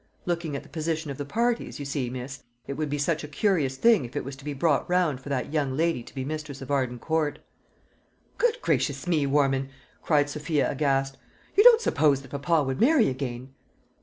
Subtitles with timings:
[0.25, 3.27] Looking at the position of the parties, you see, miss, it would be such a
[3.27, 6.25] curious thing if it was to be brought round for that young lady to be
[6.25, 7.37] mistress of Arden Court."
[8.39, 9.69] "Good gracious me, Warman!"
[10.01, 11.17] cried Sophia aghast,
[11.55, 13.53] "you don't suppose that papa would marry again?"